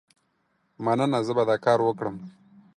[0.83, 2.15] مننه، زه به دا کار وکړم.